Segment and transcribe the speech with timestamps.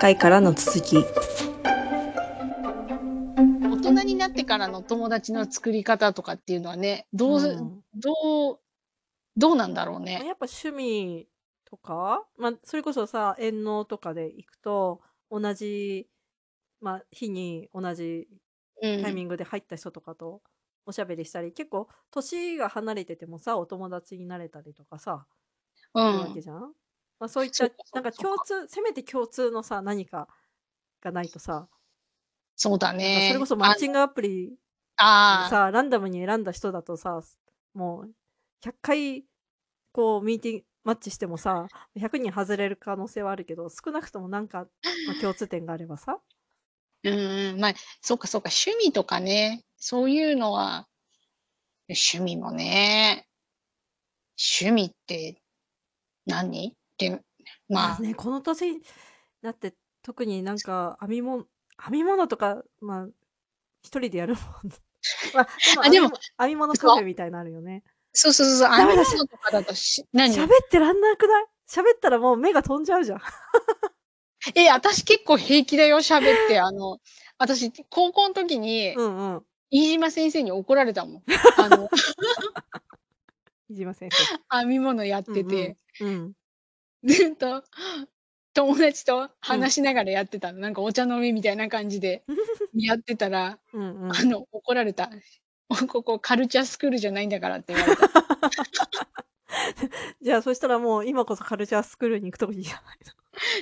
[0.00, 0.96] 回からの続き。
[3.36, 7.82] 大人になってからの友達の作り方とかっていうのはね、どう、うん。
[7.94, 8.58] どう、
[9.36, 10.22] どうなんだろうま、ね。
[10.24, 11.28] やっぱ趣味
[11.64, 16.08] とか、ま、それこそさ、遠農とかで行くと、同じ、
[16.80, 18.28] ま、日に同じ
[18.82, 19.02] うん。
[19.02, 20.42] タイミングで入った人とかと
[20.86, 25.26] おしゃべりしたり、結構年が離れててもさ、お友達になれたりとかさ、
[25.94, 26.42] うするわけん。
[26.42, 26.74] じゃん。
[27.20, 28.12] ま、そういったなんか。
[28.12, 30.28] 共通せめて共通のさ、何か
[31.02, 31.68] がないとさ
[32.58, 33.38] そうだま、それね。
[33.38, 34.58] こそマッチングアプリ
[35.38, 35.56] でああ。
[35.58, 37.20] さ、ランダムに選んだ人だとさ、
[37.74, 38.14] もう
[38.62, 39.24] 100回
[39.92, 44.68] こうミーティンマッチしてもさ、100人外れる可能性はあるけど、少なくともなんか、
[45.06, 46.20] ま、 共通点があればさ。
[47.04, 50.88] うんうん、ま、そうかそうか、趣味とかね、そういうのは
[51.88, 53.26] 趣味もね
[54.38, 55.40] 趣味って
[56.26, 56.74] 何？
[56.96, 57.10] って、
[57.68, 58.80] まあまあね、この年に
[59.42, 61.44] なって特になんか編みも
[61.82, 63.06] 編み物とか、ま、
[63.82, 64.42] 一人でやるもん
[65.34, 65.46] ま、
[65.84, 66.94] あ、でもでも編みも編み物カ。
[66.96, 67.82] フェみたいのあるよね。
[68.12, 70.34] そうそうそうそう、編み物とかだとし何？
[70.34, 71.46] 喋ってらんなくない？
[71.68, 73.20] 喋ったらもう目が飛んじゃうじゃん。
[74.54, 76.58] え、私結構平気だよ、喋って。
[76.60, 76.98] あの、
[77.38, 79.46] 私高校ん時にうんうん。
[79.70, 81.22] 飯島先生に怒られたもん。
[81.58, 81.88] あの
[83.68, 84.16] 飯島先生。
[84.60, 85.76] 編み物やっうんてて。
[86.00, 86.08] うん。
[86.08, 86.32] うん。
[87.06, 87.62] ずっと
[88.54, 89.28] 友達とうん。
[89.40, 90.58] 話しながらやってたの。
[90.60, 92.24] なんかお茶飲みみたいな感じで
[92.74, 94.16] やってたら、うんうん。
[94.16, 95.10] あの、怒られた。
[95.88, 98.08] ここカルチャースクールじゃないんだからって言われた。
[100.22, 103.12] じゃあ、そしたらもう今こそカルチャースクールに行くといいじゃないの。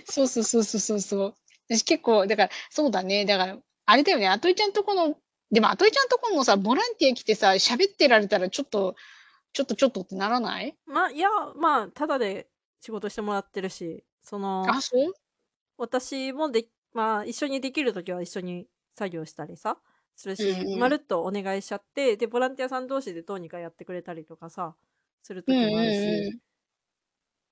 [0.06, 1.34] そうそうそうそうそうそう。
[1.69, 5.17] 私結構だから、そうだね、だからあれだよね、アトイちゃんとこの
[5.50, 8.97] でもアトイちゃんとこもさ、ボランティア来てさ、喋ってられたらちょっと
[9.55, 10.77] ちょっとちょっとってならない？
[10.87, 12.47] ま、いや、まあ、タダで
[12.84, 15.14] 仕事してもらってるし、そのあ、そう？
[15.78, 19.78] 私もでまあ、一緒にできる時は一緒に作業したりさ、
[20.16, 20.81] するうんし、うん。
[20.81, 24.76] まるっとお願いしちゃって、で、ボランティアさん同士でどうにかやってくれたりとかさ、
[25.22, 26.25] するうんうん時もあるし。
[26.31, 26.38] うん。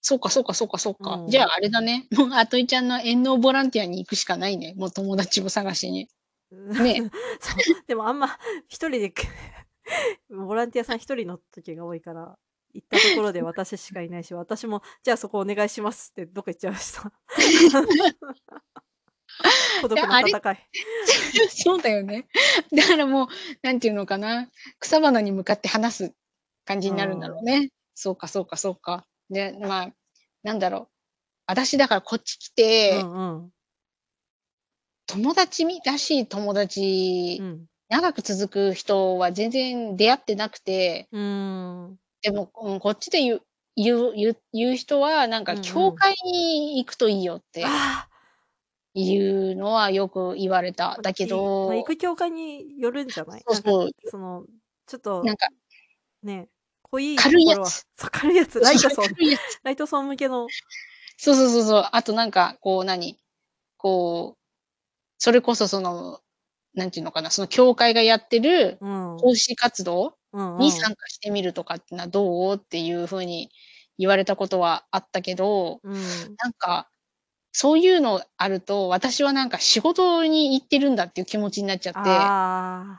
[0.00, 1.22] そうかそうかそうかそうか。
[1.22, 1.30] うん。
[1.30, 6.08] じゃああれだね、もうアトイちゃんの遠農ボランティアに行くしかないね、もう友達を探しに。
[6.50, 7.02] ね。
[7.40, 8.28] そう、でもあんま
[8.68, 9.12] 一人で
[10.28, 12.38] ボランティアさん一人の時が多いから、
[12.74, 17.12] 行ったところで私しかいないし、私もじゃあそこお願いしますってどっか行っちゃいました。
[19.82, 20.58] 孤独いや、あれな戦い。
[21.50, 22.28] そうだよね。
[22.72, 23.28] だからもう、
[23.62, 26.14] なんていうのかな、草花に向かって話す
[26.64, 27.38] 感じうになるんだろん。
[27.40, 27.70] うね。
[27.94, 29.06] そうかそうかそうか。
[29.30, 29.92] で、まあ、
[30.42, 30.88] なんだろう、
[31.46, 33.50] 私だからこっち来うてんうん。
[35.06, 37.66] 友達みらしい友う達、ん。
[37.88, 41.08] 長く続く人は全然出会ってなくて。
[41.12, 41.98] うーん。
[42.22, 43.42] でも、うん、こっちで言う
[43.76, 45.62] 言う言う言う人は、なんかうんうん。
[45.62, 48.08] 教会に行くといいよってああ。
[48.94, 50.98] いうのはよく言われた。
[51.02, 53.46] だけいま、行どく教会によるんじゃない？
[53.48, 54.10] なんか、そうそう。
[54.10, 54.46] その、
[54.86, 55.48] ちょっとなんか
[56.22, 56.48] ね、
[56.82, 57.86] 濃い軽いやつ。
[57.96, 59.60] そう、軽いやつ、ライトソン軽いやつ。
[59.64, 60.52] ライトソン向けの
[61.18, 61.88] そうそうそうそう。
[61.92, 63.18] あとなんか、こう何、
[63.76, 64.40] こう、
[65.18, 66.20] それこそその、
[66.74, 69.22] なんていうのかな、その教会がやってるうん。
[69.22, 70.60] 奉仕活動うんうん。
[70.60, 72.54] に参加してみるとかってのはどう？
[72.56, 73.50] っていう風に
[73.98, 75.94] 言われたことはあったけど、うん。
[76.38, 76.88] なんか、
[77.54, 82.00] そういうのあると、私はなんか仕事に行ってるんだっていう気持ちになっちゃって。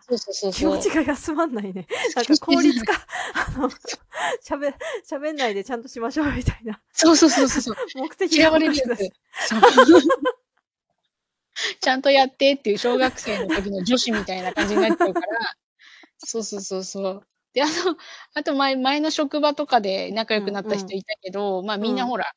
[0.07, 0.89] そうそうそう気持ち。
[0.95, 1.87] が休まんないね。
[2.15, 2.93] なんか効率化、
[3.33, 3.79] あの、そう。
[4.41, 4.75] しゃべ
[5.09, 6.79] 喋んないでちゃんとしましょうみたいな。
[6.93, 7.75] そうそうそうそうそう。
[7.95, 9.09] 目的嫌がれるやつ。
[11.81, 15.55] ちゃんとやってっていう小学生の時の女子みたいな感じになっちゃうから。
[16.25, 17.27] そうそうそうそう。
[17.53, 17.71] で、あの、
[18.33, 20.91] あと前前の職場とかで仲うん良くなったうん。
[20.91, 21.89] 人いたけど、ま、うん。
[21.89, 22.31] みんなほら、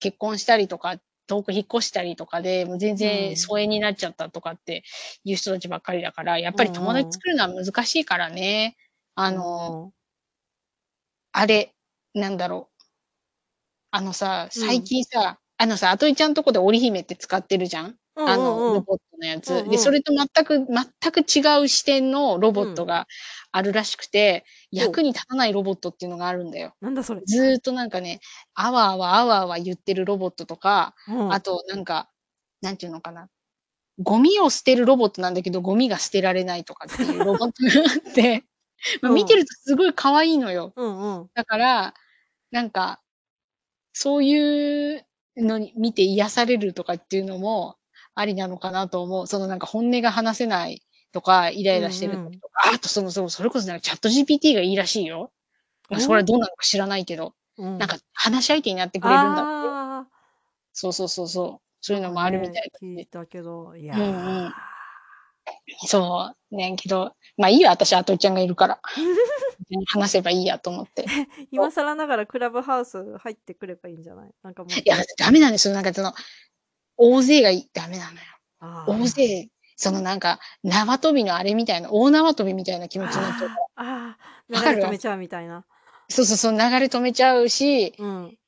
[0.00, 3.08] 結婚したりとか、遠く引っ越したりとかで、もう全うん。
[3.08, 4.84] 然疎遠になっちゃったとかって
[5.24, 6.92] いう人たちばっかりだから、やっうぱり友。
[6.94, 8.76] 達作るのは難しいからね。
[9.14, 9.40] あうの
[9.86, 9.92] ん。
[11.34, 11.74] あれ、
[12.14, 12.78] なんだろう。
[13.92, 14.82] あのさ、う最ん。
[14.82, 17.98] 近さ、あのさ、アトイちゃんとこで織姫って使ってるじゃん？
[18.18, 18.66] うんあの。
[18.74, 19.68] ロボットのやうつ。
[19.68, 19.94] で、そんうん。
[19.94, 22.72] れと全く全く違う視点のロボうん。
[22.72, 23.06] ットが
[23.52, 24.44] あるらしくて。
[24.72, 26.74] 役に立たないロボットっていうのがあるんだよ。
[26.80, 27.22] なんだそれ。
[27.26, 28.20] ずっとなんかね、
[28.54, 31.32] あわあわ、あわあわ言ってるロボットとか、うん。
[31.32, 32.10] あとなんか、
[32.62, 33.28] なんていうのかな、
[34.00, 38.44] ゴミを捨てるロボットなんだけど、ゴミが捨てられないとかっていうロボットがあって、
[39.02, 39.40] ま、見てうん。
[39.40, 40.72] るとすごい可愛いのよ。
[40.76, 41.30] うんうん。
[41.34, 41.94] だから、
[42.52, 43.02] なんか、
[43.94, 45.06] そういう
[45.38, 47.76] のに見て癒されるとかっていうのも
[48.18, 49.26] ありなのかなと思う。
[49.26, 50.82] そのなんか本音が話せない
[51.12, 52.16] とか、イライラしてうんうん。
[52.16, 55.32] る時とか、あとその、その、それこそなんか ChatGPT がいいらしいよ。
[55.90, 56.24] ま、それは。
[56.24, 57.78] どうなのか知らないけど、うん。
[57.78, 59.50] なんか話し相手になってくれるんだって。
[59.50, 60.08] ああ。
[60.74, 61.66] そうそうそうそう。
[61.80, 62.70] そういうのもあるみたい。
[62.82, 64.54] ね聞いたけど、いやうんうーん。
[65.86, 66.56] そう。
[66.56, 68.80] ねけど、まあいいよ、私、あといちゃんがいるから。
[69.92, 71.04] 話せばいいやと思って。
[71.50, 74.30] 今更ながらクラブハウス入ってくればいいんじゃない？
[74.42, 74.72] なんかもう。
[74.78, 75.74] いや、ダメなんですよ。
[75.74, 76.12] なんかその、
[76.98, 78.18] 大勢がいダメなのよ。
[78.86, 83.60] 大勢、そのなんか、縄跳びのあれみたいな、大縄跳びみたいな気持ちになっちゃうから。
[83.76, 85.64] あーあ流れ止めちゃうみたいな。
[86.08, 88.38] そうそうそう、流れ止めちゃうし、うん。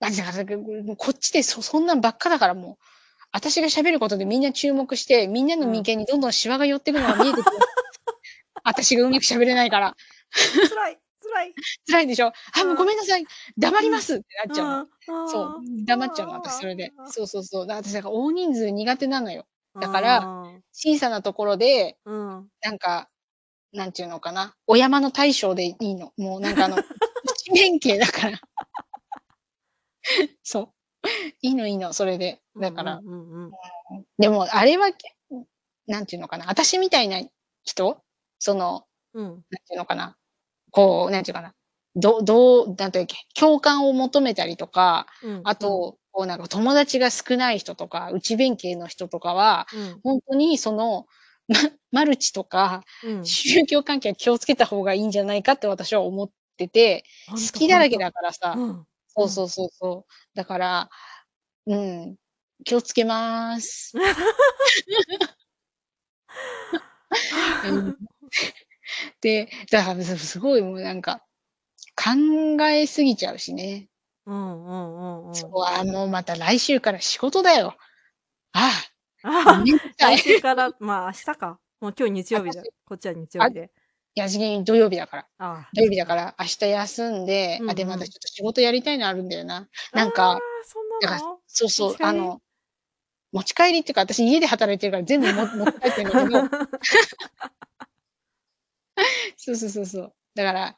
[0.00, 2.84] あだから、こっちでそそんなんばっかだからもう、
[3.30, 7.56] 私が喋ることでみんな注目して、みんなの眉間にどんどんシワが寄ってくのが見えてくる。
[8.64, 9.96] 私がうまく喋れないから。
[10.68, 10.98] 辛い、
[11.32, 11.54] 辛い。
[11.90, 12.32] 辛いでしょ？
[12.54, 13.24] あ、もうごめんなさい。
[13.58, 14.78] 黙りますってなっちゃうの。
[14.80, 15.54] うんそう。
[15.86, 16.92] 黙っちゃうの、私、それで。
[17.06, 17.66] そうそうそう。
[17.66, 19.46] 私、だから大人数苦手なのよ。
[19.80, 20.28] だからら、
[20.72, 22.48] 小さなところで、うん。
[22.62, 23.08] なんか、
[23.72, 24.54] なんていうのかな。
[24.66, 26.12] お山の大将でいいの。
[26.18, 26.78] もうなんかあの、
[27.24, 28.40] 一面形だから。
[30.44, 30.68] そう。
[31.42, 32.40] いいのいいの、それで。
[32.60, 33.00] だから。
[34.18, 34.90] でも、あれは、
[35.86, 36.46] なんていうのかな。
[36.48, 37.22] 私みたいな
[37.64, 38.02] 人？
[38.40, 39.26] その、うん。
[39.26, 40.16] なんていうのかな。
[40.72, 41.54] こう、なんていうかな。
[41.94, 45.40] ど、どう、なんていうっけ、共感を求めたりとか、うん。
[45.44, 51.06] あと、こうなんか友達が少ない人とか、内弁慶の人とかは、うん、本当にその、
[51.48, 51.56] ま、
[51.90, 53.26] マルチとか、うん。
[53.26, 58.86] 宗教関係は気をつけた方がいいんじゃないかって私は思ってて、好きだらけだからさ、うん。
[59.08, 60.12] そうそうそうそう。
[60.34, 60.90] だから、
[61.66, 62.16] うん、
[62.64, 63.92] 気をつけまーす。
[67.68, 67.96] うん
[69.20, 71.22] で、だからすすごいもうなんか、
[71.96, 73.88] 考えすぎちゃうしね。
[74.26, 75.34] うんうんうんうん。
[75.34, 77.76] そう、あ、もうまた来週から仕事だよ。
[78.52, 78.70] あ
[79.22, 81.58] あ、あごめんなさい来週から、まあ明日か。
[81.80, 82.70] もう今日日曜日だ私。
[82.84, 83.70] こっちは日曜日で。
[84.14, 85.26] いや、次元土曜日だから。
[85.38, 89.68] あ土曜日だから、明日休んで、うんうんあ、で、またちょっと仕事やりたいのあるんだよな。
[89.92, 89.96] あ。
[89.96, 91.40] なんかそんなの？
[91.46, 92.40] そうそうあの、
[93.32, 96.68] 持ち帰りっていうか、私家で働いてるから全部も持って帰ってるんだけど、
[99.36, 100.14] そうそうそうそう。
[100.34, 100.76] だから、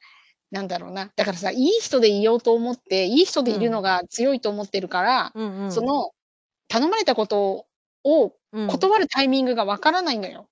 [0.51, 1.11] なんだろうな。
[1.17, 5.73] だからさ、いい人でいようと思って、いい人でいるのが強いと思ってるから、うんうん。
[5.73, 6.11] その、
[6.69, 7.67] 頼まれたこと
[8.05, 10.49] をうん、断るタイミングがわからないのよ。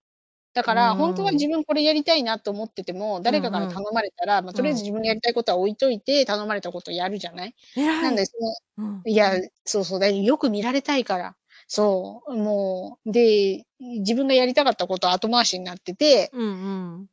[0.54, 7.54] だから、うん本当は自分これやりたいなと思ってても、誰かから頼まれたら、まあ、とりあえず自分のやりたいことは置いといて、頼まれたことをやるじゃない？
[7.76, 8.02] 偉い。
[8.02, 8.34] なんで、そ
[8.78, 9.32] の、うん、いや、
[9.64, 11.36] そうそう、だよく見られたいから。
[11.68, 17.08] そう、もう、で、自分がやりたかったことは後回しになってて、うんうん。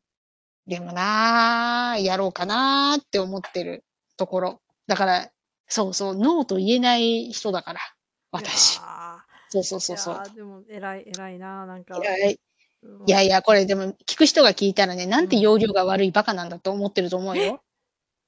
[0.69, 3.83] でもなー、やろうかなーって思ってる
[4.17, 4.61] ところ。
[4.85, 5.31] だから、
[5.67, 7.79] そうそう、ノーと言えない人だから、
[8.31, 8.79] 私。
[9.49, 11.65] そうそうーそうそうでも偉い、偉いな。
[11.65, 11.97] なんか。
[11.97, 12.39] いやい
[12.83, 17.61] うんいやいや、これでも聞く人が聞いたらね、なんて容量が悪いバカなんだと思ってると思うよ。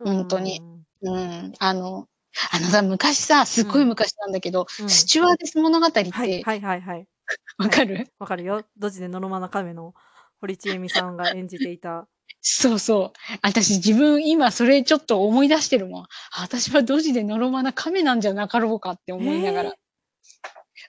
[0.03, 0.61] 本当に。
[1.03, 1.53] うん。
[1.59, 2.07] あの、
[2.51, 7.07] あのさ、昔さ、すっごい昔なんだけど、うんスチュワーデス物語って、はいはいはいはい。
[7.59, 8.63] わかる、わかるよ。
[8.77, 9.93] ドジでノロマな亀の
[10.39, 12.07] 堀ちえみさんが演じていた。
[12.41, 13.37] そうそう。
[13.43, 16.03] 私自分今それちょっと思い出してるもん。
[16.03, 16.07] あ
[16.41, 19.73] 私はドジでノロマな亀なんじゃなかろうかって思いながら。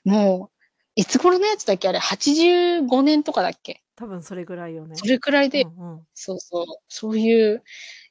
[0.05, 0.59] もう、
[0.97, 1.89] いつ頃のやつだっけ？
[1.89, 3.83] あれ、85年とかだっけ？
[3.97, 4.97] 多分それぐらいよね。
[4.97, 6.67] それくらいで、うんうんそうそう。
[6.89, 7.63] そういう、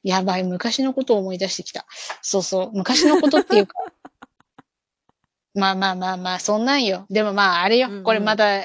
[0.04, 1.84] やばい、昔のことを思い出してきた。
[2.22, 2.70] そうそう。
[2.72, 3.74] 昔のことっていうか。
[5.54, 7.06] まあまあまあまあ、そんなんよ。
[7.10, 7.88] でもまあ、あれよ。
[7.88, 8.64] うんうんこれまた、あの、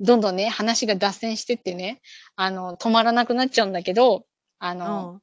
[0.00, 2.00] どんどんね、話が脱線してってね、
[2.36, 4.26] あの、止まらなくなっちゃうんだけど、
[4.58, 5.20] あの、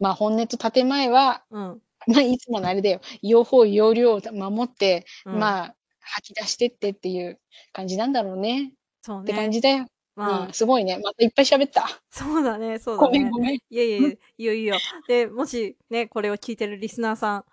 [0.00, 1.62] まあ本音と建前は、うん。
[1.70, 1.80] うん。
[2.06, 3.00] まあいつものあれだよ。
[3.22, 7.40] 用法、用量を守って、うんまあ、吐き出してってっていう
[7.72, 8.72] 感じなんだろうね。
[9.02, 9.50] そうって感ね。
[9.50, 9.86] じだよ。
[10.16, 10.98] まあうん、、すごいね。
[11.02, 11.86] またいっぱい喋った。
[12.10, 13.30] そうだね、そうだねごめん。
[13.30, 13.54] ごめん。
[13.54, 14.76] いやいやいや、いいよいいよ。
[15.08, 17.44] で、もしね、これを聞いてるリスナーさん、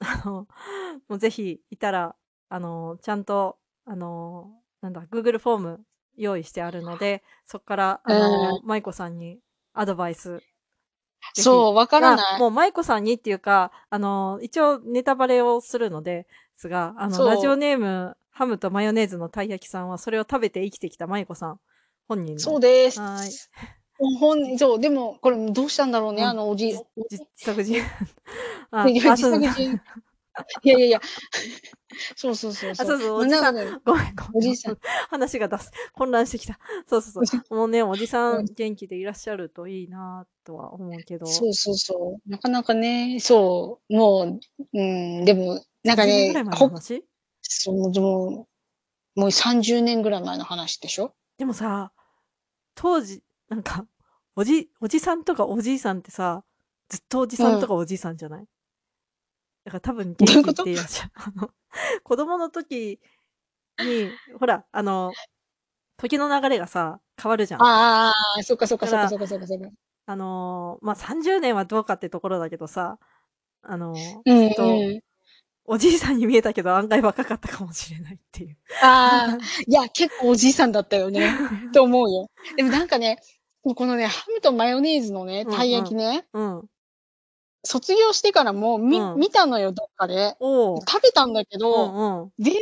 [0.00, 0.48] あの、
[1.08, 2.16] もうぜひいたら、
[2.48, 5.80] あの、ちゃんと、あの、なんだ、Google フォーム
[6.16, 9.38] 用意してあるので、そこから、あの、舞子さんに
[9.72, 10.42] アドバイス。
[11.34, 12.40] そう、わからまあない。
[12.40, 21.60] もう舞子さんにっていうか、あの、一応ネタバレをするのですが、あの、ラジオネーム、ハムとマヨネーズのたい焼きさんは、それを食べて生きてきた舞子さん、
[22.08, 22.40] 本人の。
[22.40, 22.98] そうです。
[23.00, 23.52] はーい。
[24.18, 27.84] ほん、そう、でも、これどうしたんだろうね、うんあのおじ、じおじ自作自演。
[28.72, 29.80] あ、自作自演
[30.62, 31.00] いやいやいや。
[32.16, 34.14] そうそうそうあそうそうおじさんごめん、ごめん。
[34.34, 34.78] おじいさん。
[35.10, 35.70] 話が出す。
[35.92, 36.58] 混乱してきた。
[36.86, 37.54] そうそうそう。
[37.54, 41.26] もうね、おじさうんん元気でいらっしゃるといいなとは思うけど。
[41.26, 42.30] そうそうそう。
[42.30, 44.40] なかなかね、そう、もう、
[44.72, 47.02] うん、でも、なんか10年ね
[47.42, 48.48] そう、でも、
[49.14, 51.14] もう30年ぐらい前の話でしょ？
[51.36, 51.92] でもさ、
[52.74, 53.86] 当時、なんか、
[54.34, 56.44] おじ、おじさんとかおじいさんってさ、
[56.88, 58.46] ずっとおじさんとかおじいさんじゃない、
[59.64, 60.54] だから多分元気っ？
[60.54, 61.10] ていうやつじゃん。
[61.14, 61.50] あの、
[62.02, 63.00] 子供の時
[63.78, 65.12] に、ほら、あの、
[65.96, 67.62] 時の流れがさ、変わるじゃん。
[67.62, 69.68] ああああああ、そっかそっかそっかそっかそっかそっか。
[70.06, 72.98] あの、ま、30年はどうかってところだけどさ、
[73.62, 75.00] あの、うんきっと、うん。
[75.64, 78.56] おじいさんに見えたけど、案外若かったかもしれないっていう。
[78.82, 81.20] ああ、いや、結構おじいさんだったよね、
[81.72, 82.30] と思うよ。
[82.56, 83.18] でもなんかね、
[83.62, 86.64] このね、ハムとマヨネーズのね、うんたい焼きね、うん。
[87.64, 89.18] 卒業してからも、みうん。
[89.20, 90.34] 見たのよ、どっかで。
[90.40, 92.32] 食べたんだけうど、んうん。
[92.38, 92.60] 全然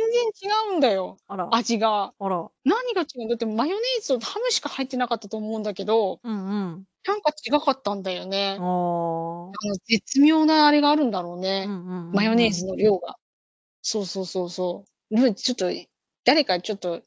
[0.71, 1.49] 違うんだよ、あら。
[1.55, 2.13] 味が。
[2.19, 2.51] あら。
[2.65, 3.35] 何が違うんだ？
[3.35, 6.85] ってマヨネーズとハムしか入ってなかったと思うんだけどうんうん。
[7.07, 8.57] なんか違かったんだよね。
[8.59, 9.57] ああ。
[9.63, 11.65] あの、絶妙なあれがあるんだろううね。
[11.65, 12.11] んうん。
[12.11, 13.17] マヨネーズの量が。
[13.83, 15.15] そうそうそうそう。
[15.15, 15.71] でもちょっと、
[16.25, 17.01] 誰かちょっと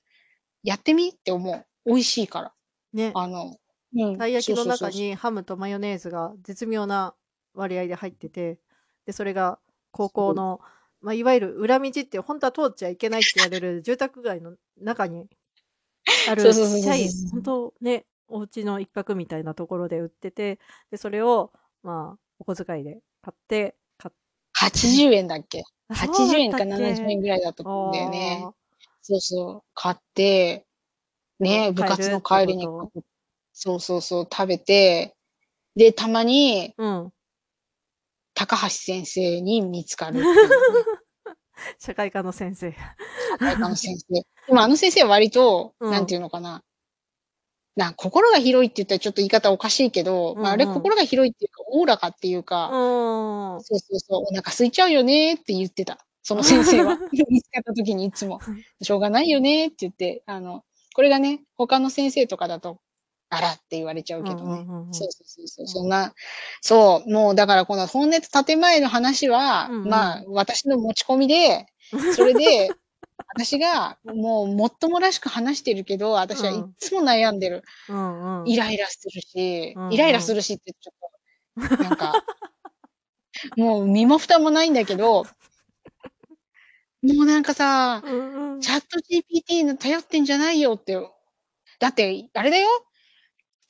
[0.64, 1.66] やってみって思う。
[1.86, 2.54] 美味しいから。
[2.94, 3.12] ね。
[3.14, 3.56] あの
[3.96, 4.90] うん、たい焼きのそうそうそうそう。
[4.90, 7.14] 中にハムとマヨネーズが絶妙な
[7.54, 8.58] 割合で入ってて、
[9.06, 9.60] で、それが
[9.92, 10.10] 高。
[10.10, 10.60] 校の、
[11.00, 15.28] ま、いわゆる裏道ってほんとは通っちゃいけないって言われる住宅街の中に
[16.26, 17.44] あるちっちゃい、ほんそう。
[17.44, 20.58] とね、お家の一角みたいなところで売ってて、
[20.90, 24.10] で、それを、まあ、お小遣いで買ってか
[24.56, 25.62] 80円だっけ？
[25.88, 28.48] あ、そう？80だっ円かたっけ？70円ぐらいだったと思うんだよね。
[28.48, 28.54] ああ。
[29.02, 30.66] そうそう、買って、
[31.40, 32.68] ね、部帰活の帰りに？
[33.54, 35.16] そうそうそう、食べて、
[35.76, 37.13] で、たまにうん。
[38.34, 40.22] 高橋先生に見つかる。
[41.78, 42.72] 社会科の先生。
[42.72, 42.78] 社
[43.38, 44.14] 会科の先生。
[44.14, 45.90] でもあの先生は割と、うん。
[45.90, 46.62] なんていうのかな、
[47.76, 50.76] な、心が広いって言ったらちょっと言い方おかしいけど、ま、あれうんうん。
[50.76, 53.62] 心が広いっていうか、おおらかっていううかーん。
[53.62, 55.98] そうそうそう、お腹空いちゃうよねって言ってた。
[56.22, 56.98] その先生は。
[57.28, 58.40] 見つかった時にいつも。
[58.80, 60.64] しょうがないよねって言って、あの、
[60.94, 62.78] これがね、他の先生とかだと、
[63.36, 64.66] あらって言われちゃうけどね。
[64.92, 65.66] そうそうそうそん。
[65.66, 66.14] そんな
[66.60, 70.32] そう、もうだからこの本音と建前の話は、うんまあ、うん。
[70.32, 71.66] 私の持ち込みで、
[72.14, 72.74] それで、
[73.36, 76.64] 私がもうもっともらしく話してるけど、私はい。
[76.78, 77.64] つも悩んでる。
[77.88, 78.48] うんうん。
[78.48, 80.36] イライラするし、うんイライラすうん。
[80.36, 80.92] るしってちょ
[81.60, 82.12] っと、なんか、
[83.56, 85.24] もう身も蓋もないんだけど
[87.02, 88.60] もうなんかさ、うんうん。
[88.60, 90.96] チャット GPT の頼ってんじゃないよって。
[91.80, 92.68] だってあれだよ、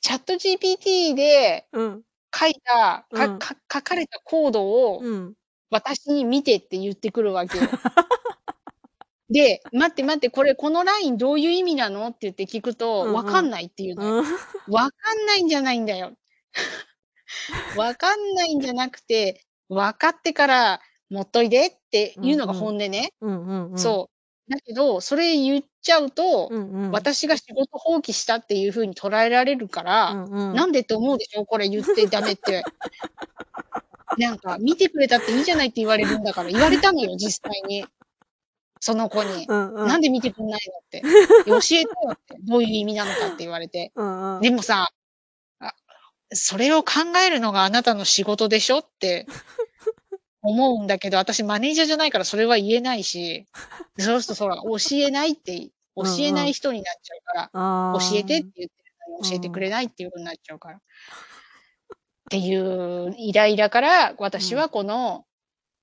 [0.05, 2.01] チャット GPT でうん。
[2.37, 3.39] 書いた、うん。
[3.39, 5.33] かか書かれたコードをうん。
[5.71, 7.63] 私に見てって言ってくるわけよ。
[9.31, 13.13] で、待って待って、これ、このラインどういう意味なのって言って聞くうと、んうん。
[13.15, 14.17] わかんないって言うの。
[14.67, 16.15] わかんないんじゃないんだよ。
[17.79, 22.53] わかんないんじゃなくて、分かってから持っといでってういうのが。
[22.53, 23.09] 本音ね。
[23.75, 24.14] そう。
[24.49, 26.91] だけど、それ言っちゃうと、うんうん。
[26.91, 30.55] 私が仕事放棄したっていう風に捉えられるかうら、んうん。
[30.55, 32.63] なんでって思うでしょ、これ言ってダメって。
[34.19, 37.85] なんか、見てくれたっていいじゃないって言われるんだから、言われたのよ、実際に。
[38.79, 39.45] その子に。
[39.47, 39.87] うんうん。
[39.87, 41.01] なんで見てくんないのって。
[41.45, 43.91] 教えてよって、どういう意味なのかって言われて。
[43.95, 44.41] うんうん。
[44.41, 44.89] でもさ、
[45.59, 45.73] あ、
[46.33, 49.27] それを考えるのがあなたの仕事でしょって
[50.45, 53.45] 思うんだけど、私マネージャーじゃないからそれは言えないし、
[53.99, 56.49] そうするとそら、教えないって、教うんえなうん。
[56.49, 58.51] い人になっちゃうから、あ教えてってあ。
[58.57, 59.53] 言ってるのに教えてうん。
[59.53, 60.77] くれないっていう風になっちゃうから。
[60.77, 60.81] っ
[62.29, 64.15] ていうイライラから、うん。
[64.19, 65.25] 私はこの、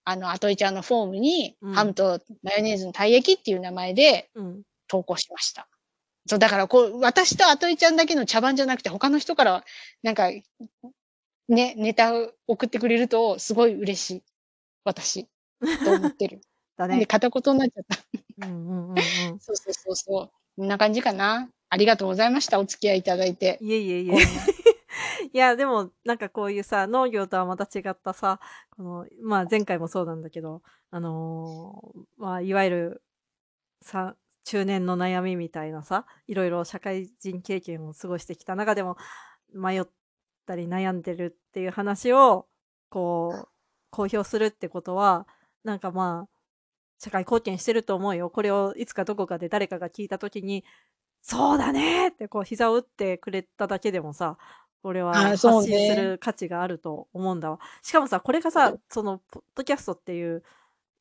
[0.04, 1.74] あの、アトイちゃんのフォームに、うん。
[1.74, 4.62] ハムとマヨネーズのたい焼きっていう名前でうん。
[4.88, 5.68] 投稿しました。
[6.26, 9.64] そう、だからこう、私とアトイちゃんだけの茶番じゃなくて、他の人から
[10.02, 10.30] なんか、
[11.48, 14.22] ね、ネタを送ってくれるとすごい嬉しい。
[14.84, 15.28] 私。
[15.84, 16.40] と思ってる。
[16.76, 17.06] だなんでね。
[17.06, 17.84] 片言になっちゃっ
[18.38, 18.46] た。
[18.46, 18.96] うんうんうんうん。
[19.40, 20.30] そうそうそうそう。
[20.56, 21.48] こんな感じかな。
[21.68, 22.58] ありがとうございました。
[22.60, 23.58] お付き合いいただいて。
[23.60, 24.12] いえいえいえ。
[25.32, 33.02] いや、でも、なんかこういうさ、農業とはまた違ったさ、この、まあ、前回もそうなんだけど、あの、まあ、いわゆる、
[33.80, 38.96] さ中年の悩みみたいなさ、いろいろ社会人経験を過ごしてきた中でも、
[39.54, 39.84] 迷っ
[40.46, 42.48] たり悩んでるっていう話を、
[42.90, 43.48] こう、
[43.92, 45.28] 公表するってことは、
[45.64, 46.30] なんかまあ、
[46.98, 48.30] 社会貢献してると思うよ。
[48.30, 50.64] これをいつかどこかで誰かが聞いた時に、
[51.22, 54.38] そうだねってこう膝を打ってくれただけでもさ、
[54.82, 55.96] これあは発信すね。
[55.96, 57.60] る価値があると思うんだわ。
[57.82, 60.42] しかもさ、これがさ、その、ポッドキャストっていう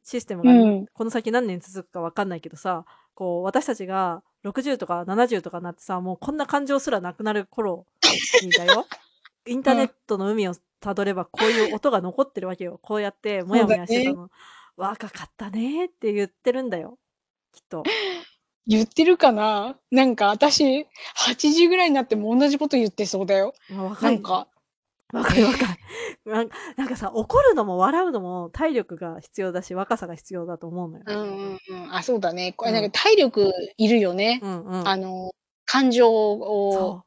[0.03, 0.88] システムが、うん。
[0.93, 7.88] この先何年続くかわかんないけどさ、こう、私たちが60とか70とかなってさ、もうこんな感情すらなくなる頃
[8.43, 8.88] にだよ。
[9.48, 9.95] インターネッうん。
[10.07, 12.79] トの海を辿ればこういう音が残ってるわけよ。
[12.81, 14.15] こうやって もやもやしてたね。
[14.15, 14.29] の、
[14.75, 16.97] 若かったねって言ってるんだよ。
[17.53, 17.83] きっと。
[18.67, 19.77] 言ってるかな？
[19.91, 23.53] なんか私、80ぐらいになっても同じこと言ってそうだよ。
[23.69, 24.47] ま、若なんいか
[25.13, 25.57] わかるわか
[26.25, 26.31] る。
[26.31, 31.03] なんなんかさ、怒るのも笑うのも体力が必要だし、若さが必要だと思うのよ。
[31.07, 31.95] うんうんうん。
[31.95, 32.53] あ、そうだね。
[32.53, 32.81] これうん。
[32.81, 34.39] なんか体力いるよね。
[34.41, 34.88] うんうん。
[34.88, 35.31] あの、
[35.65, 37.01] 感情を。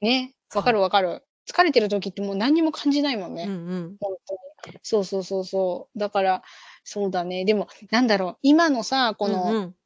[0.00, 0.72] ね、わか。
[0.72, 1.24] るわかる。
[1.48, 3.52] 疲れてる時ってもう何にも感じないもんうんね。
[3.68, 3.98] うん。
[4.00, 4.40] ほんとに。
[4.82, 5.98] そうそうそうそう。
[5.98, 6.42] だから、
[6.84, 7.44] そうだね。
[7.44, 9.76] でも、なんだろう、今のさ、こうんうの、ん。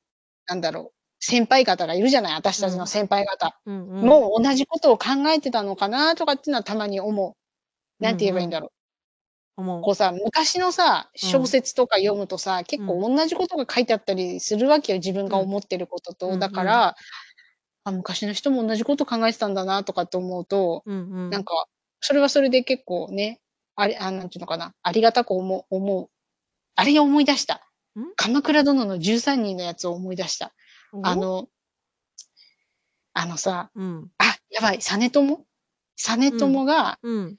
[0.48, 2.88] なんだろう、先輩方がいるじゃない、私たちのうん。
[2.88, 3.60] 先輩方。
[3.66, 4.06] うんうん。
[4.06, 7.34] もう同じことを考えてたのかなとかっていうのはたまに思う。
[8.00, 8.48] うんなんて言えばいいうん。
[8.48, 8.70] んだろう。
[9.82, 11.30] こうさ、昔のさ、うん。
[11.36, 13.16] 小説とか読むとさ、結構うん。
[13.16, 15.36] 同じことが書いてあったりするわけよ、自分うん。
[15.36, 16.38] が思ってることうと。
[16.38, 16.50] だ。
[16.50, 16.96] から、
[17.86, 21.30] あ、昔の人も同じこと考えてたんだなとかって思うと、うんうん。
[21.30, 21.66] なんか、
[22.00, 23.40] それはそれで結構ね、
[23.76, 26.10] あれ、あ、なんていうのかな、ありがたくおも思う。
[26.76, 27.62] あれを思い出した。
[27.98, 28.16] ん？
[28.16, 30.52] 鎌倉殿の13人のやつを思い出した。
[31.02, 31.16] あお？
[31.16, 31.48] の
[33.14, 34.10] あのさ、うん。
[34.18, 35.46] あ、やばい、実朝？
[35.96, 36.60] 実うん。
[36.60, 37.38] 朝がうん。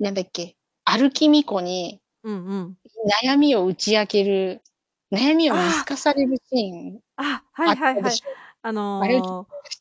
[0.00, 2.78] なんだっけ、歩き巫女にうんうん。
[3.24, 4.62] 悩みを打ち明ける、
[5.12, 5.84] 悩みを見透ああ。
[5.84, 8.02] かされるシーンあ、はいはいはい。
[8.02, 8.38] たでしょ。
[8.66, 9.80] あの思い出し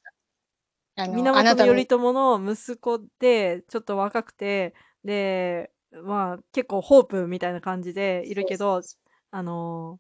[0.96, 1.04] た。
[1.04, 5.72] あの、あ源頼朝の息子で、ちょっと若くて、で、
[6.04, 8.82] まあ、結構ホープみたいな感じでいるけど。
[9.32, 10.00] あの、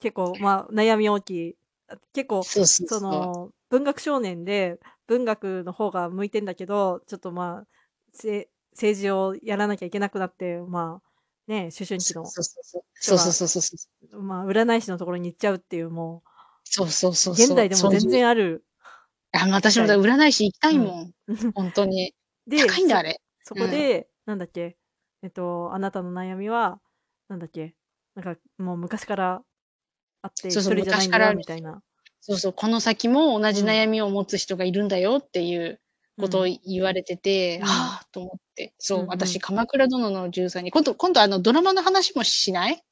[0.00, 1.56] 結構、まあ、悩み大きい。
[1.88, 3.00] あ、結構、そ。
[3.00, 7.66] の、文学少年で、文学の方が向いてんだけど、ちょっとまあ、
[8.12, 11.10] せ政治をやらなきゃいけなくなって、まあ、
[11.46, 12.82] ね、思春期のそうそうそう。
[13.00, 13.76] 人そうそうが、そうそ
[14.12, 14.22] う。
[14.22, 16.22] まあ、占い師のところに行っちゃうっていう、も
[16.72, 17.54] そうそうそうう、現。
[17.54, 18.64] 代でも全然ある
[19.32, 20.00] あ、私事も。
[20.00, 20.78] 占い師行きたうん。
[20.78, 21.12] いもん。
[21.54, 22.14] ほんとに。
[22.46, 23.20] で、高いんだ、あそれ。
[23.42, 23.64] そうん。
[23.64, 24.78] こで、なんだっけ、
[25.22, 26.80] えっと、あなたの悩みは、
[27.28, 27.76] なんだっけ、
[28.14, 29.44] なんかもう昔から
[30.22, 31.82] あって、そうそう、一人じゃないんだみたいな。
[32.20, 33.80] そうそう、この先も同じうん。
[33.80, 35.80] 悩みを持つ人がいるんだよっていう
[36.18, 36.60] ことをうん。
[36.64, 37.66] 言われてて、うん。
[37.66, 38.74] はあと思って。
[38.78, 39.40] そうう、んう私、ん。
[39.40, 42.82] 鎌倉殿の13人、今度今度あの、ドラマの話もしない？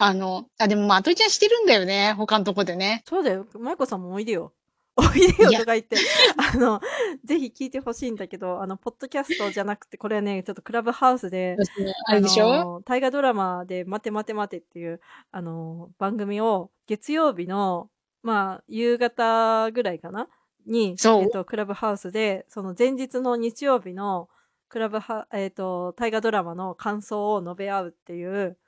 [0.00, 3.02] あの、あ、でも、まといちゃんしてるんだよね、他んとこでね。
[3.06, 3.46] そうだよ。
[3.58, 4.52] マイコさんもおいでよ。
[4.96, 5.50] おいでよ。
[5.52, 5.96] とか言って、
[6.54, 6.80] あの、
[7.24, 11.62] ぜひ聞いて欲しいんだけど、あの、ポッドキャストじゃなくて、これはね、ちょっとクラブハウスで、
[12.06, 12.48] ああれでしょ？
[12.48, 17.90] の、大河ドラマで待て待て待てっていう、あの、番組を月曜日の、
[18.22, 20.28] まあ、夕方ぐらいかな？
[20.66, 21.22] に、そう。
[21.22, 24.28] えっと、クラブハウスで、その前日の日曜日の
[24.68, 28.58] クラブハえっと、大河ドラマの感想を述べ合うっていう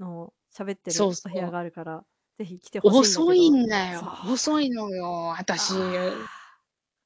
[0.00, 1.50] のを喋ってそうそるお部屋う。
[1.50, 2.04] があるから、
[2.38, 3.34] ぜひ来て欲しいんだ遅けど。
[3.34, 4.10] いんだそう。
[4.28, 4.32] よ。
[4.34, 5.72] 遅いのよ、私。
[5.74, 5.76] あ
[6.28, 6.30] あ。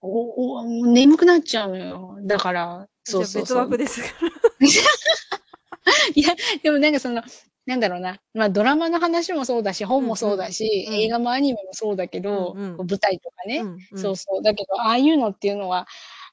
[0.03, 2.19] おお眠くなっちゃうのよ。
[2.23, 3.59] だから、そじゃあ別うそうそう。
[3.59, 4.31] 枠ですから。
[6.15, 7.23] いや、でもなんかその、
[7.67, 10.47] なんだろうな、ま、ドラマの話もそうだし、本もそううんうん。
[10.47, 11.11] だし、映うん。
[11.11, 12.77] 画もアニメもそうだけうんど、うん。
[12.77, 13.59] こう舞台とかね。
[13.59, 14.01] うんうん。
[14.01, 14.43] そうそう。
[14.43, 15.87] だけど、ああいうのっていうのは、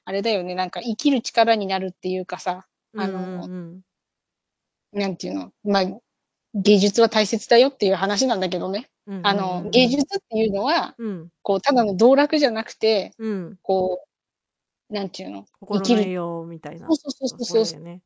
[0.04, 3.82] あれだよね、なんか生きる力になるっていうかさ、あうんうんのうん。
[4.92, 5.82] なんていうの、ま、
[6.54, 8.88] 芸術は大切だよっていう話なんだけどね。
[9.06, 9.68] うんうんうあの。
[9.70, 11.28] 芸術っていうのは、うん。
[11.42, 13.56] こうただの道楽じゃなくて、うん。
[13.62, 14.04] こ
[14.90, 18.02] う、なんていうの、生心きるの栄養みたいなそうそうそうとそうね。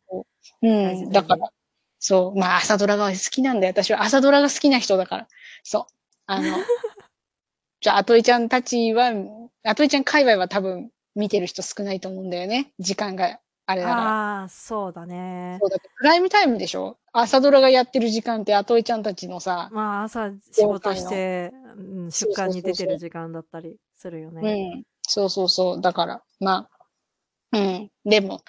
[0.62, 0.68] う。
[0.68, 1.22] ん、だ。
[1.22, 1.50] から、
[1.98, 3.72] そう、ま、朝ドラが好きなんだよ。
[3.72, 5.28] 私は朝ドラが好きな人だから。
[5.64, 5.94] そう。
[6.26, 6.42] あの、
[7.82, 9.12] じゃ、アトイちゃんたちは
[9.64, 14.10] アトイちゃん界隈は多分見てる人少ないと思うんだよね、時間があれだから。
[14.10, 15.58] ああ、そうだね。
[15.60, 16.98] そう、だプライムタイムでしょ？
[17.12, 22.86] 朝ドラがやってる時間ってアトイちゃんたちのさまあ、朝仕業事して、うん、出そうそう刊に出て。
[22.86, 24.50] る時間だったりするようね。
[24.50, 25.80] ん、そうそうそう。
[25.80, 26.68] だから、ま
[27.52, 28.42] あ、うん、でも、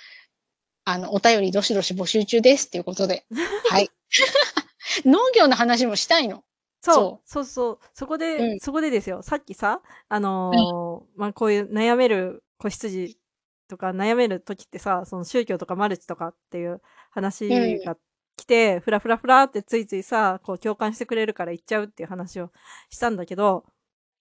[0.85, 3.25] あの、お便りどしどし募集中ですっていうことで、
[3.63, 3.89] はい。
[5.05, 6.43] 農業の話もしたいの。
[6.83, 7.79] そう、そそうそう。
[7.93, 8.43] そこう。
[8.43, 8.59] で、うん。
[8.59, 10.19] そこでですよ、さっきさ、あ
[10.51, 10.59] うん。
[10.61, 13.19] の、ま、こういう悩める子羊
[13.69, 16.81] とか悩める時ってさ、その宗教とかマルチとかっていう
[17.47, 17.77] うん。
[17.77, 17.97] 話が
[18.37, 22.51] 来て、フラフラフラってついついさ、こう共感してくれるから言っちゃうっていう話を
[22.89, 23.65] したんだけど、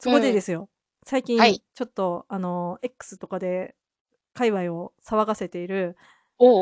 [0.00, 0.34] そこでうん。
[0.34, 0.68] ですよ、
[1.04, 1.62] 最は近い。
[1.74, 3.74] ちょっとあの、X とかで
[4.34, 5.96] 界隈を騒がせている。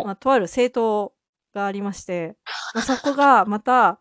[0.05, 1.15] ま、とある政党
[1.55, 2.37] がありまして、
[2.75, 4.01] ま、そこがまた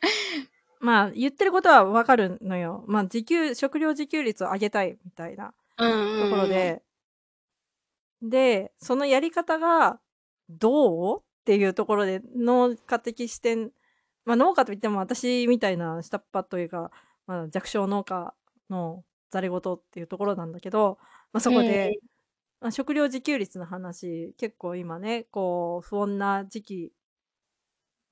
[0.80, 2.84] まあ、言ってることは分かるのよ。
[2.86, 6.54] ま、自給食料自給率を上げたいみたいなうんところうんうん。
[6.54, 6.82] で
[8.22, 10.00] で、そのやり方が
[10.48, 11.20] どう？
[11.20, 13.72] っていうところで、農家的視点
[14.26, 16.90] ま、農家といっても私みたいな下っ端というか、
[17.26, 18.34] まあ、弱小農家
[18.68, 20.98] のざれ言っていうところなんだけど、
[21.32, 21.58] ま、そうんうん。
[21.58, 21.94] こで、
[22.60, 26.92] ま、食料自給率の話、結構今ね、こう不穏な時期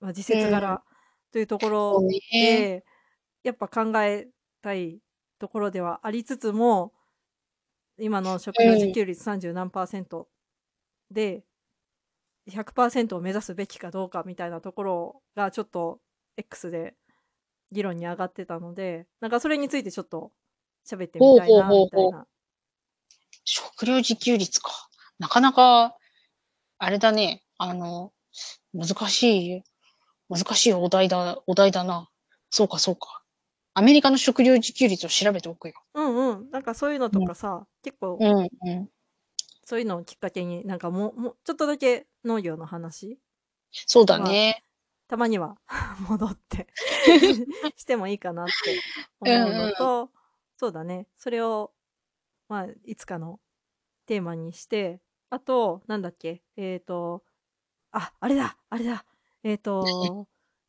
[0.01, 0.37] ま、時うん。
[0.37, 0.83] 節柄
[1.33, 2.21] というところね。
[2.39, 2.85] で、
[3.45, 4.29] やっぱ考え
[4.63, 5.01] たい
[5.39, 6.95] ところではありつつも、
[7.99, 8.75] 今の食料。
[8.75, 9.71] 自給率30何％
[11.11, 11.45] で、
[12.49, 16.01] 100%を目指すべきかどうかみたいなところがちょっと
[16.37, 16.95] X で
[17.73, 20.33] 議論に上がってたので、なんかそれについてちょっと
[20.87, 22.27] 喋ってみたいな、みたいな。
[23.45, 24.71] 食料自給率か。
[25.19, 25.97] なかなか、
[26.79, 27.43] あれだね。
[27.59, 28.13] あの、
[28.75, 29.63] 難しい、
[30.29, 32.11] 難しいお題だ、お題だな。
[32.51, 33.25] そうか、そうか。
[33.79, 35.75] アメリカの食料自給率を調べておくよ。
[35.93, 36.51] うんうん。
[36.51, 38.41] なんかそういうのとかさ、うん、結構、うんう
[38.75, 38.89] ん、
[39.65, 43.19] そういうのをきっかけに、なんかもう、もうちょっとだけ農業の話？
[43.71, 44.65] そうだね。
[45.09, 45.59] たまには
[46.09, 46.69] 戻って
[47.77, 48.81] してもいいかなって
[49.21, 50.11] 思うのと、
[50.57, 51.07] そうだね。
[51.19, 51.75] それを、
[52.49, 53.41] まあ、いつかの
[54.07, 57.25] テーマにして、あと、なんだっけ、えっ、ー、と、
[57.93, 59.05] あ、あれだ、あれだ、
[59.43, 60.27] えっ、ー、と、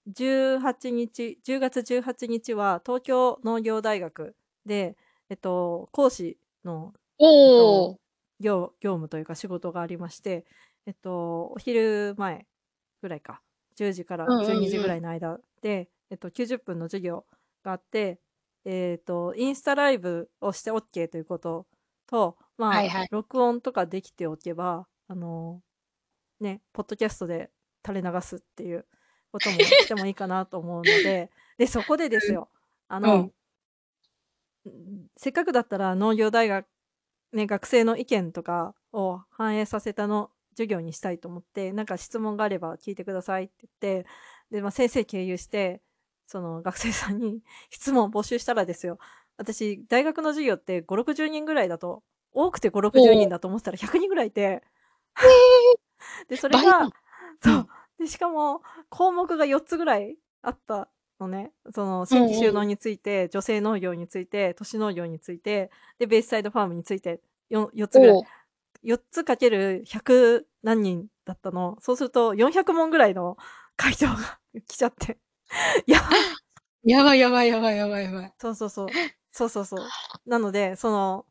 [0.08, 4.96] 18日、10月18日は東京農業大学で、
[5.30, 8.00] えっと、講師の、えっと、
[8.40, 10.46] 業業務というか仕事がありまして、
[10.86, 12.46] えっと、お昼前
[13.02, 13.42] ぐらいか、
[13.78, 17.26] 10時から12時ぐらいの間で、えっと、90分の授業
[17.64, 18.20] があって、
[18.64, 21.66] えっと、インスタライブをして OK ということ
[22.08, 25.62] と、まあ、はいはい、録音とかできておけば、あの、
[26.40, 27.50] ね、ポッドキャストで
[27.86, 28.86] 垂れ流すっていう
[29.32, 32.50] こともしてもいいかなと思うので、で、そこでですよ、
[32.88, 33.32] あの、
[34.66, 36.66] うん、せっかくだったら農業大学、
[37.34, 44.10] ね、学生の意見とかを反映させたの授業にしたいと思って、なんか質問があれば聞いてくださいって言って、
[44.52, 45.82] で、まあ、先生経由して、
[46.26, 48.98] その学生さんに 質問を募集したらですよ、
[49.38, 54.64] 私、大学の授業って5、60人ぐらいだと、多くて5、60人だと思ってたら100人ぐらいいて、
[56.28, 56.90] で、それが、
[57.42, 57.68] そう。
[58.00, 61.52] で、しかも、項目が4つぐらいあったのね。
[61.74, 68.24] その、新規収納について、女性農業について、都市農業について、で、ベースサイドファームについて4、4つぐらい。
[68.84, 71.78] 4つかける100何人だったの。
[71.82, 73.38] そうすると、400問ぐらいの
[73.76, 75.18] 回答が 来ちゃって。
[75.88, 76.92] やばい。
[76.92, 78.34] やばいやばいやばいやばいやばい。
[78.40, 78.88] そうそうそう。
[79.32, 79.86] そうそうそう。
[80.26, 81.26] なので、その、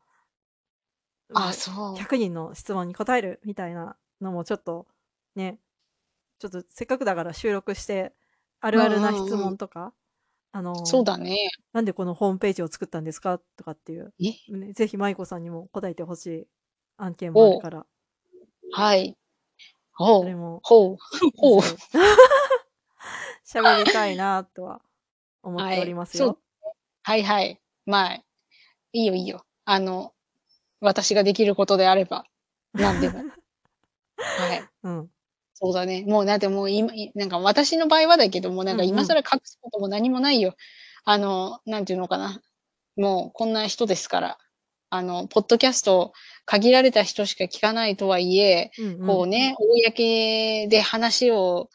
[1.33, 1.95] あ、そう。
[1.95, 4.87] 100人の質問に答えるみたいなのもちょっと
[5.35, 5.59] ね、
[6.39, 8.13] ちょっとせっかくだから収録して、
[8.59, 9.93] あるあるな質問とか、
[10.51, 11.49] あのそうだね。
[11.73, 14.13] なんでこのホームページを作ったんですかとかっていう、
[14.49, 16.47] ね、ぜひ舞子さんにも答えてほしい
[16.97, 17.85] 案件もあるから。
[18.71, 19.17] はい。
[19.93, 20.21] ほう。
[20.21, 20.59] それも。
[20.63, 20.97] ほう。
[21.35, 21.61] ほう。
[23.47, 24.81] 喋りたいなとは
[25.43, 26.39] 思っておりますよ。
[27.03, 27.61] はい、はい、はい。
[27.85, 28.23] まあ、い
[29.03, 29.45] いよいいよ。
[29.65, 30.13] あの、
[30.81, 32.25] 私ができることであれば、
[32.73, 33.19] 何でも。
[34.17, 34.69] はい。
[34.83, 35.11] うん。
[35.59, 36.03] そうだね。
[36.05, 40.55] もうだってもう今、なんか私の場合はだけども、なんか今更隠すことも何もないよ。
[41.03, 42.39] あの、なんていうのかな。
[42.95, 44.37] もうこんな人ですから。
[44.91, 46.13] あの、ポッドキャスト
[46.45, 51.69] 限られた人しか聞かないとはいえ、うんうん、こうね、公で話を、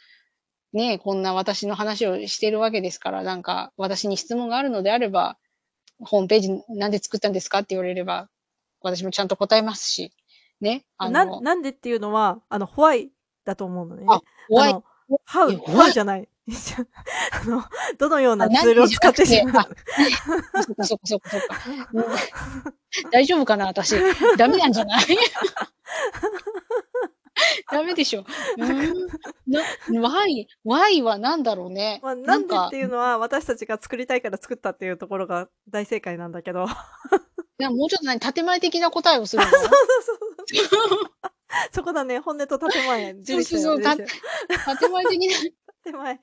[0.72, 5.38] ね、こんな私の話をしてるわけですから、なんか私に質問があるのであれば、
[5.98, 8.28] ホームページなんで作ったんですかって言われれば、
[8.80, 10.12] 私もちゃんと答えますし、
[10.60, 10.84] ね。
[10.96, 13.10] あのななんでっていうのは、あの、ホワイ
[13.44, 14.04] だと思うのね。
[14.08, 14.72] あ、ホワイ。
[15.24, 16.28] ハウ、ハウじゃない。
[17.32, 17.62] あの、
[17.98, 19.26] どのようなツールを使って？
[19.26, 19.76] しまう。
[20.62, 21.56] そっかそっかそっかそっか。
[23.12, 23.94] 大丈夫かな私。
[24.36, 25.04] ダメなんじゃない？
[27.70, 28.24] ダメでしょ。
[28.58, 29.06] うん。
[29.46, 29.62] な、
[30.10, 32.00] Y、Y は何だろうね。
[32.02, 36.64] まあ、なんでっていうのは私たちが作りたいから作ったっていうところが大正解なんだけど。
[36.64, 39.50] いや、もうちょっと何、建前的な答えをするの？
[39.50, 39.72] そうそう
[40.68, 41.10] そう。
[41.72, 43.12] そこだね、本音と建前。
[43.24, 43.96] そうそうそう、建
[44.92, 45.36] 前的な、
[45.84, 46.20] 建前。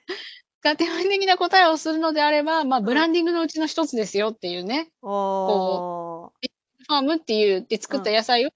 [0.62, 4.92] 建前的な答えをするのであれば、まあ、ブランディングのうちの一つですよっていうね。
[5.02, 6.48] こう、
[6.88, 8.50] ファームっていうで作った野菜を、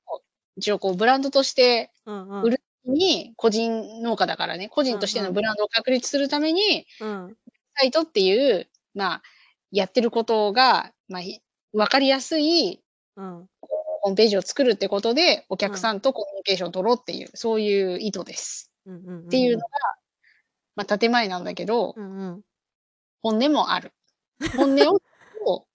[0.57, 7.37] 一応こう、ブランドとして売るに、個人農家だからね、個人としてのブランドを確立するために、うん、
[7.75, 9.21] サイトっていう、まあ、
[9.71, 11.21] やってることが、まあ、
[11.77, 12.81] わかりやすい、
[13.15, 13.47] うん、
[14.03, 18.69] ホームページを作るってことで、お客さんとコミュニケーションを取ろうっていう、そういう意図です。
[18.85, 19.67] うんうんうん、っていうのが、
[20.75, 22.41] まあ、建前なんだけど、うんうん、
[23.21, 23.93] 本音もある。
[24.57, 24.99] 本音を、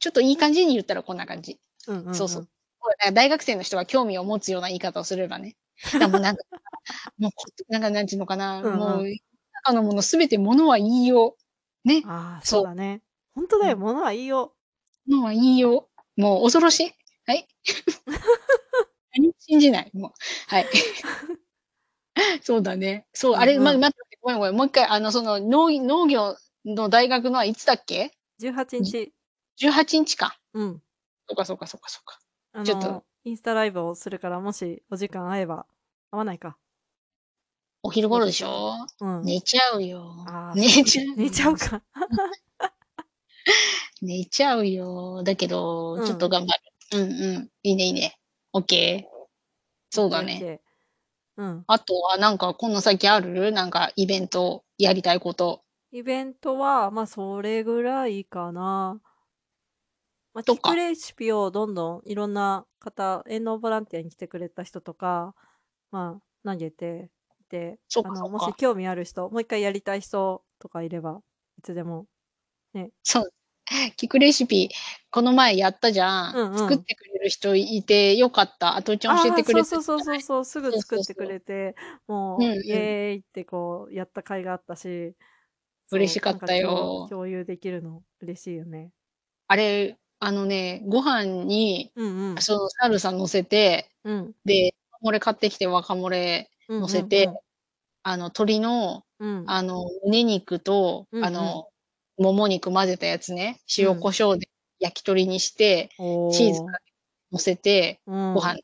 [0.00, 1.60] ちょっといい感じに言ったらこんな感じ。
[1.86, 2.48] うんうんうん、そうそう。
[3.12, 5.56] 大学生の人が興味を持つような言い方をすればね。
[6.00, 6.42] でもなんか、
[7.18, 7.32] もう、
[7.72, 9.04] なんかなんていうのかな、うんうん、もう、
[9.52, 11.36] 中のものすべてものはいいよ。
[11.84, 12.02] ね。
[12.06, 13.02] ああ、そうだね。
[13.36, 14.52] 本当だよ、ものはいいよ。
[15.06, 15.88] ものはいいよ。
[16.16, 16.92] もう恐ろしい。
[17.26, 17.46] はい。
[19.14, 20.12] 何も信じない、もう。
[20.48, 20.66] はい。
[22.42, 23.06] そうだね。
[23.12, 24.54] そう、あれ、ま、待って、ごめんごめん。
[24.56, 29.12] もう一回、あの、その、農農業の大学のはいつだっけ？18日。
[29.58, 30.38] 18日か。
[30.54, 30.82] うん。
[31.28, 32.18] そうかそうかそうかそうか。
[32.64, 33.04] ちょっと。
[33.24, 35.66] インスタライブをするから、もしお時間合えば、
[36.10, 36.56] 合わないか。
[37.84, 38.86] お昼頃でしょ？
[39.00, 39.24] うん。
[39.24, 40.14] 寝ちゃうよ。
[40.54, 41.16] 寝ちゃう。
[41.16, 41.82] 寝ちゃうか。
[44.02, 45.22] 寝ちゃうよ。
[45.22, 46.71] だけど、うんちょっと頑張る。
[46.92, 47.04] うんう
[47.40, 47.50] ん。
[47.62, 48.14] いいねいいね。
[48.52, 49.26] オッケー。
[49.90, 50.60] そうだね。
[51.36, 51.64] うん。
[51.66, 53.52] あとはなんかこの先ある？
[53.52, 55.62] なんかイベントやりたいこと。
[55.90, 59.00] イベントは、まあ、それぐらいかな。
[60.34, 65.34] まあ、聞くレシピをどんどんいろんな方、営農ボランティアに来てくれた人とか、
[65.90, 67.10] まあ、投げて、
[67.50, 71.20] で、あの、そっかそっかもし興味ある人、もう一回やりたい人とかいれば、
[71.58, 72.06] いつでも。
[73.04, 73.32] そう。
[73.96, 74.70] 聞くレシピ、
[75.10, 76.36] この前やったじゃん。
[76.36, 78.76] うんうん作ってくれる人いてよかった。
[78.76, 81.74] あとちゃん教えてくれてあーそうそうそうそうそう、すぐ作ってくれて、
[82.06, 85.14] もう、うんうんイエーイってこう、やった甲斐があったし、
[85.88, 88.90] そう嬉しかったよなん共共有できるの嬉しいよね。
[89.48, 92.42] あれ、あのね、ご飯に、うんうん。
[92.42, 94.32] そのサルサ乗せて、うん。
[94.44, 97.28] で、若漏れ買ってきて若漏れうん乗せて、
[98.02, 99.50] あの、鶏の、うんうん。
[99.50, 101.68] あの、胸肉と、うんうんあの、
[102.18, 104.48] もも肉混ぜたやつね、塩コショウで
[104.80, 106.62] 焼き鳥にして、おチーズ
[107.30, 108.54] 乗せて、ごご飯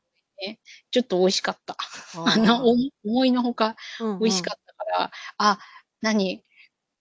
[0.40, 1.76] ね、ちょっと美味しかった。
[2.14, 5.58] ああの、お思いのほかの美味しかったから、あ、
[6.00, 6.42] 何？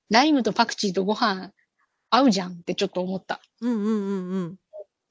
[0.09, 1.51] ライムとパクチーとご飯
[2.09, 3.41] 合うじゃんってちょっと思った。
[3.61, 4.55] うんうんうんうん。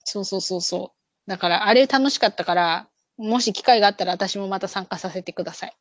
[0.04, 0.92] そうそうそうそ
[1.26, 1.30] う。
[1.30, 5.76] だから、あれ楽しかったから、もし機会があったら私もまた参加させてください。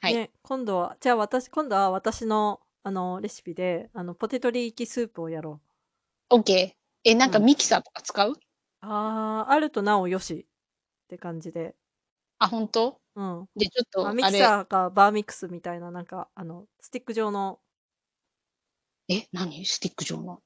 [0.00, 5.68] はいね、今度は、じゃあ私、今度は私の、あの、レシピで、あの、ポテトリーキスープをやろう。
[6.30, 6.74] OK。
[7.04, 8.34] え、なんかうんミキサーとか使う、
[8.80, 10.46] あー、あるとなおよし
[11.04, 11.76] って感じで。
[12.38, 13.00] あ、本当？
[13.14, 13.48] うん。
[13.56, 17.60] じゃあちょっと、まあ、ミキサーかバーミックスみたいな、なんか、あの、スティック状の、
[19.08, 19.64] え、何？
[19.64, 20.42] スティック状の？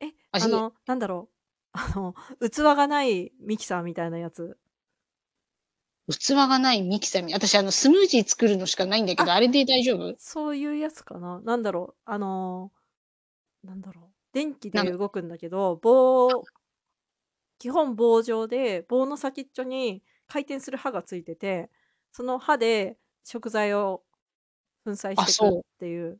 [0.00, 1.34] え、ああの、なんだろう。
[1.72, 2.14] あの、
[2.50, 4.58] 器がないミキサーみたいなやつ。
[6.12, 10.14] 器がないミキサーに、私あのスムージー作るのしかないんだけど、あれで大丈夫？
[10.18, 12.00] そういうやつかななんだろう。
[12.04, 14.04] あのーなんだろう。
[14.32, 16.42] 電気でなんか動くんだけど、棒、
[17.58, 21.70] 基本棒状で、棒の先っちょに回転する刃がついてて、
[22.10, 24.02] その刃で食材を
[24.84, 26.18] 粉砕していくっていう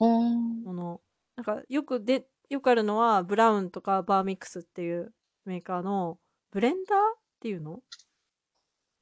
[0.00, 0.64] うーん。
[0.64, 1.00] もの。
[1.36, 5.12] なんかよくで、よくあるのは、ブラウンとかバーミックスっていう
[5.44, 6.18] メーカーの、
[6.50, 7.82] ブレンダーっていうの？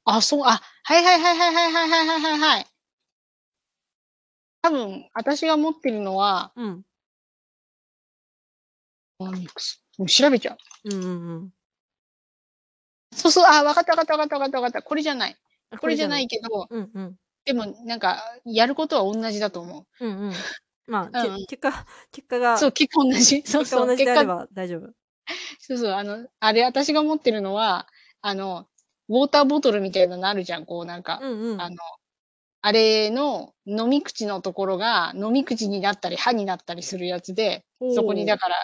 [0.05, 2.67] あ、そう、あ、はいはいはいはいはいはいはいはいはいはい。
[4.61, 6.83] 多分、私が持ってるのは、うん。
[9.17, 9.83] バーミックス。
[9.97, 10.57] もう調べちゃう。
[10.85, 11.53] うんうんうん。
[13.13, 14.81] そうそう、あ、わかったわかったわかったわかったわかった。
[14.83, 15.37] これじゃない。
[15.71, 17.15] あこれじゃないけど、うんうん。
[17.45, 20.33] でもなんか、やることは同じだと思うんうん。
[20.87, 22.59] まあ、け うんうん結果、結果が、う。
[22.59, 23.23] そう、結果同じ。
[23.23, 23.63] そう結果そう。
[23.63, 24.93] 結果、同じであれば大丈夫。
[25.59, 27.87] そうそう、あの、あれ、私が持ってるのは、
[28.21, 28.67] あの、
[29.09, 31.19] ウォーターボトルみたいなのあるじゃん、こうなんか。
[31.21, 31.61] うんうん。
[31.61, 31.75] あの、
[32.61, 37.63] あれの飲み口のところが飲み口になったり歯になったりするやつで、
[37.93, 38.55] そこにだから、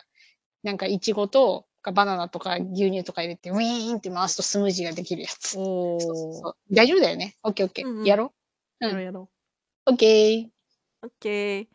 [0.63, 5.49] なんかイチゴとかバナナとか牛乳とか入れて、ウィーンって回すとスムージーができるやつ。
[5.49, 6.55] そうそうそう。
[6.75, 7.35] 大丈夫だよね。
[7.43, 7.87] オッケーオッケー。
[7.87, 8.33] うんうんやろ
[8.79, 9.29] うやろうやろ
[9.85, 10.45] オッケー。
[10.47, 10.51] う。
[11.03, 11.67] オッケー。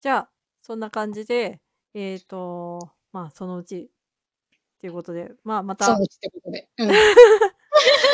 [0.00, 0.30] じゃあ、
[0.62, 1.60] そんな感じで、
[1.94, 3.90] えっ、ー、と、まあ、そのうち、
[4.80, 6.68] ということで、まあ、またその、うちってことで。
[6.78, 6.88] うん。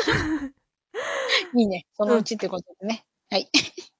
[1.54, 1.86] いいね。
[1.94, 3.04] そのうちってことでね。
[3.30, 3.48] はい。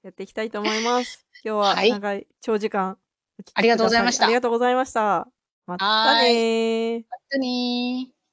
[0.03, 1.27] やっていきたいと思います。
[1.45, 2.99] 今日ははい長い、長時間
[3.55, 5.29] ありがとうございましたありがとうございました。
[5.67, 7.01] またねー。
[7.01, 8.24] またねー。